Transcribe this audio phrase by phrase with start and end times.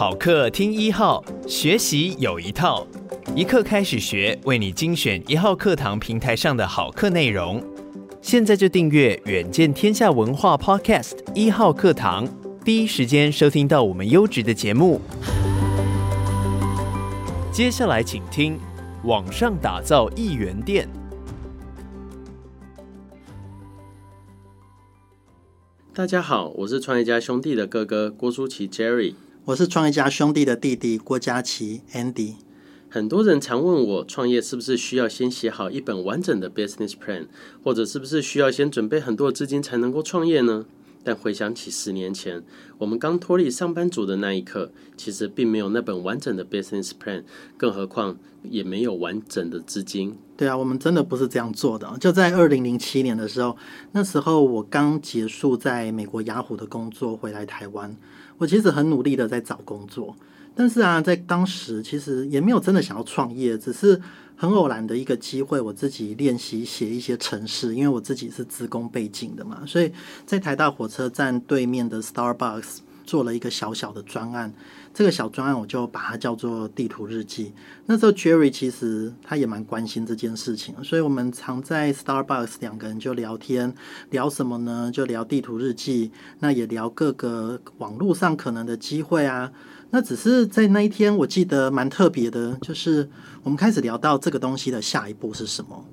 [0.00, 2.86] 好课听一号，学习有一套，
[3.36, 7.62] 一课开始学，为你精选一号课堂平台上的好课内容。
[8.22, 12.26] 现在就订阅远见天下文化 Podcast 一号课堂，
[12.64, 15.02] 第一时间收听到我们优质的节目。
[17.52, 18.58] 接下来请听
[19.04, 20.88] 网上打造一元店。
[25.92, 29.12] 大家好，我是创业家兄弟的哥哥郭书奇 Jerry，
[29.46, 32.34] 我是创业家兄弟的弟弟郭佳琪 Andy。
[32.90, 37.26] 很多人常问我，创业是不是需要先写好一本完整的 business plan，
[37.64, 40.66] 或者是不是需要先准备很多资金才能够创业呢？
[41.02, 42.42] 但回想起十年前，
[42.78, 47.24] 我们刚脱离上班族的那一刻，其实并没有那本完整的 business plan，
[47.56, 50.16] 更何况也没有完整的资金。
[50.36, 51.96] 对啊，我们真的不是这样做的。
[51.98, 53.56] 就在二零零七年的时候，
[53.92, 57.96] 那时候我刚结束在美国雅虎的工作，回来台湾，
[58.38, 60.16] 我其实很努力的在找工作，
[60.54, 64.00] 但是啊，在当时其实也没有真的想要创业，只是。
[64.40, 69.92] 很偶然的一个机会，我自己练习写一些程式，因为我自己是资工背景的嘛，所以
[70.24, 74.52] 在台大火车站对面的 Starbucks 做了一个小小的专案。
[74.92, 77.52] 这个小专案我就把它叫做地图日记。
[77.86, 83.72] 那时候 Jerry 其实他也蛮关心这件事情，所以我们常在 Starbucks 两个人就聊天，
[84.10, 84.90] 聊什么呢？
[84.92, 89.52] 就聊地图日记，那也聊各个网络上可能的机会啊。
[89.90, 93.08] 那只是在那一天，我记得蛮特别的，就是
[93.42, 95.84] 我们开始聊到这个东西的下一步是什么。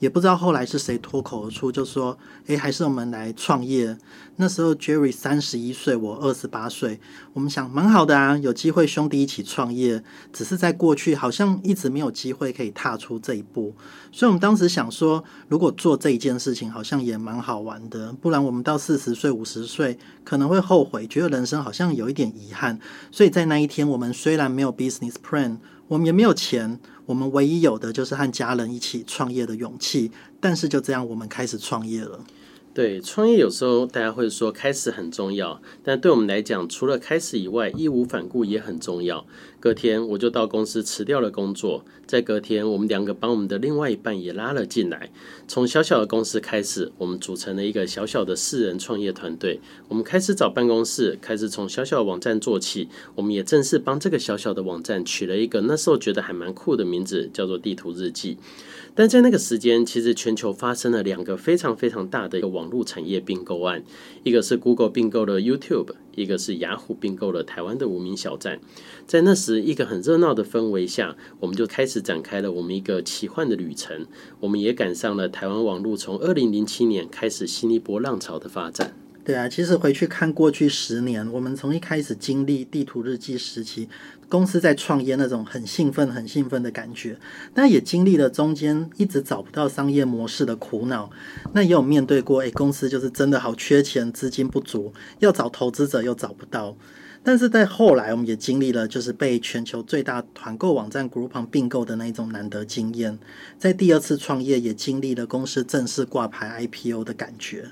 [0.00, 2.18] 也不知道后来是谁脱口而出，就说
[2.48, 3.96] ：“诶，还是我们来创业。”
[4.36, 6.98] 那时候 Jerry 三十一岁，我二十八岁，
[7.34, 10.02] 我们想蛮好的啊，有机会兄弟一起创业。
[10.32, 13.74] 只是在过去好像一直没有机会可以踏出这一步，
[14.10, 18.10] 所以我们当时想说，如果做这一件事情，好像也蛮好玩的。
[18.14, 22.80] 不然我们到四十岁、五十岁可能会后悔，觉得人生好像有一点遗憾。
[23.10, 25.58] 所以在那一天，我们虽然没有 business plan，
[25.90, 26.78] 我们也没有钱。
[27.06, 32.20] 我们唯一有的就是和家人一起创业的勇气，但是就这样，我们开始创业了。
[32.72, 39.26] 对，创业有时候大家会说开始很重要，但对我们来讲，除了开始以外，义无反顾也很重要。
[39.60, 45.12] 隔天我就到公司辞掉了工作，在隔天我们两个把我们的另外一半也拉了进来，
[45.46, 49.60] 从小小的公司开始，我们组成了一个小小的四人创业团队。
[49.88, 58.38] 我们开始找办公室，开始从小小的网站做起，我们也正式帮这个小小的网站取了一个那时候觉得还蛮酷的名字，叫做地图日记。
[58.94, 63.84] 但在那个时间，其实全球发生了两个非常非常大的一个网络产业并购案，
[64.24, 68.60] 一个是 Google 并购了 YouTube，一个是雅虎并购了台湾的无名小站。
[69.06, 74.06] 在那时一个很热闹的氛围下，我们就开始展开了我们一个奇幻的旅程。
[74.40, 78.94] 我们也赶上了台湾网络从二零零七年开始新一波浪潮的发展。
[79.22, 83.86] 对啊，其实回去看过去十年，我们从一开始经历地图日记时期，
[84.30, 87.18] 公司在创业那种很兴奋、很兴奋的感觉，
[87.52, 91.10] 但也经历了中间一直找不到商业模式的苦恼。
[91.52, 96.74] 那也有面对过，诶，公司就是真的好缺钱，资金不足，要找投资者又找不到。
[97.22, 103.18] 但是在后来，我们也经历了就是被全球最大团购网站 Groupon 并购的那一种难得经验。
[103.58, 107.66] 在第二次创业，也经历了公司正式挂牌 IPO 的感觉。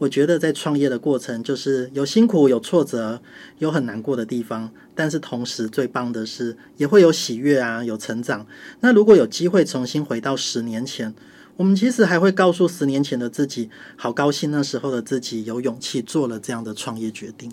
[0.00, 3.20] 我觉得在创业的过程，就是有辛苦、有挫折、
[3.58, 8.46] 有很难过的地方，但是同时最棒的是，也会有喜悦啊，有成长。
[8.80, 11.14] 那如果有机会重新回到十年前，
[11.58, 17.52] 我们其实还会告诉十年前的自己，好高兴那时候的自己有勇气做了这样的创业决定。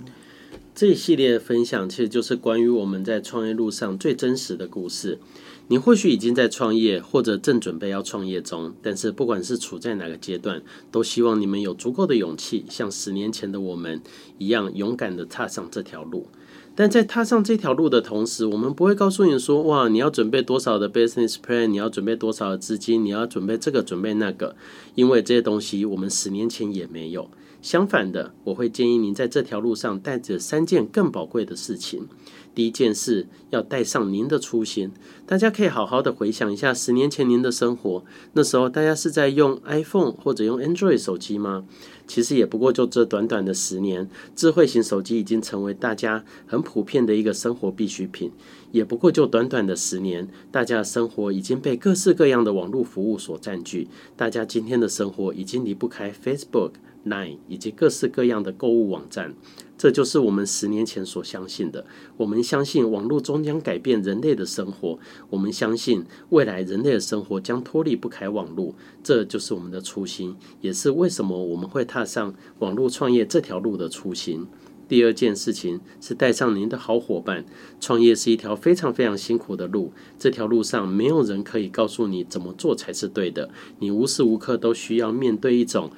[0.73, 5.19] 这一系列的分享，其实就是关于我们在创业路上最真实的故事。
[5.69, 10.61] 你或许已经在创业，或者正准备要创业中，但是不管是处在哪个阶段，
[10.91, 14.01] 都希望你们有足够的勇气，像十年前的我们
[14.37, 16.27] 一样勇敢地踏上这条路。
[16.73, 24.55] 但在踏上这条路的同时，我们不会告诉你说：“哇，你要准备多少的 business plan，你要准备多少的资金，你要准备这个准备那个。”
[24.93, 27.29] 因为这些东西我们十年前也没有。
[27.61, 32.07] 相反的，我会建议您在这条路上带着三件更宝贵的事情。
[32.53, 34.91] 第一件事，要带上您的初心。
[35.27, 41.65] 大家可以好好的回想一下十年前您的生活，那时候大家是在用 iPhone 或者用 Android 手机吗？
[42.07, 48.31] 其实也不过就这短短的十年，智慧型手机已经成为大家很普遍的一个生活必需品。
[48.71, 53.87] 也不过就短短的十年，大家的生活已经被各式各样的网络服务所占据。
[54.15, 56.71] 大家今天的生活已经离不开 Facebook、
[57.05, 59.33] Line 以及各式各样的购物网站。
[59.77, 61.85] 这就是我们十年前所相信的。
[62.17, 64.97] 我们相信网络终将改变人类的生活。
[65.29, 68.73] 我们相信未来人类的生活将脱离不开网络。
[69.03, 74.47] 这就是我们的初心，也是为什么我们会踏上网络创业这条路的初心。
[74.87, 77.45] 第二件事情是带上您的好伙伴。
[77.79, 83.49] 创业是一条非常非常辛苦的路，这条路上没有人可以告诉你怎么做才是对的。
[83.79, 85.91] 你无时无刻都需要面对一种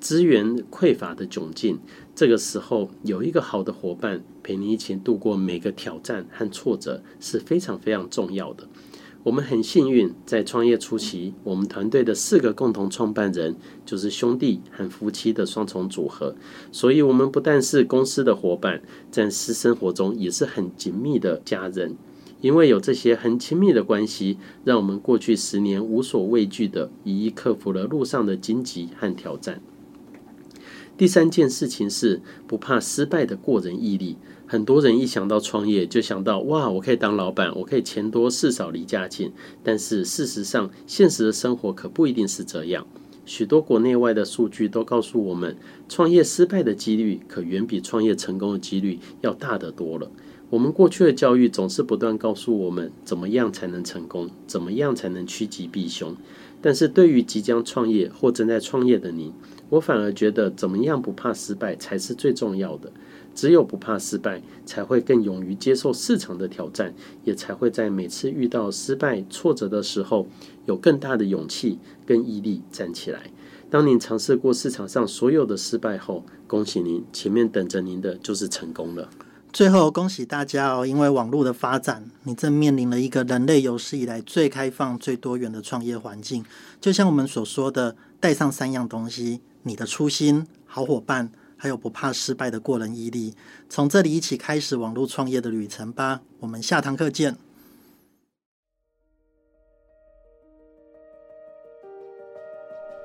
[0.00, 1.78] 资源匮乏的窘境。
[2.14, 8.68] 这个时候，有一个好的伙伴陪你一起度过每个挑战和挫折是非常非常重要的。
[9.24, 13.54] 我们很幸运，在创业初期，我们团队的四个共同创办人
[13.86, 16.34] 就是兄弟和夫妻的双重组合，
[16.72, 18.82] 所以我们不但是公司的伙伴，
[19.12, 21.94] 在私生活中也是很紧密的家人。
[22.40, 29.62] 因为有这些很亲密的关系，让我们过去十年无所畏惧的一一克服了路上的荆棘和挑战。
[30.98, 34.16] 第三件事情是不怕失败的过人毅力。
[34.52, 39.32] 很多人一想到创业，就想到哇，我可以当老板，我可以钱多事少离家近。
[39.64, 42.86] 但是事实上，现实的生活可不一定是这样。
[43.24, 45.56] 许多国内外的数据都告诉我们，
[45.88, 50.10] 创业失败的几率可远比创业成功的几率要大得多了。
[50.50, 56.14] 我们过去的教育总是不断告诉我们，怎么样才能成功，怎么样才能趋吉避凶。
[56.60, 59.32] 但是对于即将创业或正在创业的你，
[59.70, 62.92] 我反而觉得，怎么样不怕失败才是最重要的。
[63.34, 66.94] 只有不怕失败，才会更勇于接受市场的挑战，
[67.24, 70.26] 也才会在每次遇到失败挫折的时候，
[70.66, 73.30] 有更大的勇气跟毅力站起来。
[73.70, 79.08] 当您尝试过市场上所有的失败后，恭喜您，前面等着您的就是成功了。
[79.50, 80.86] 最后，恭喜大家哦！
[80.86, 86.42] 因为网络的发展，你正面临了一个人类有史以来最开放、最多元的创业环境。
[86.80, 89.40] 就像我们所说的，带上三样东西。
[89.64, 91.30] 你的初心、好伙伴，
[91.62, 93.36] 还有不怕失败的过人毅力，
[93.68, 96.20] 从这里一起开始网络创业的旅程吧。
[96.40, 97.36] 我们下堂课见。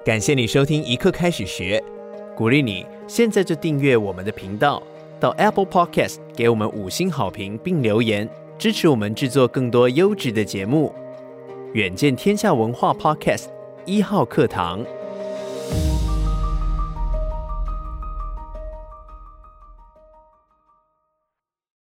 [0.04, 1.83] 感谢你收听一课开始学，
[2.36, 4.81] 鼓励你现在就订阅我们的频道，
[5.19, 8.27] 到 Apple Podcast 给我们五星好评并留言，
[8.57, 10.92] 支持我们制作更多优质的节目。
[11.74, 13.50] 远见天下文化 Podcast
[13.86, 14.83] 一号课堂。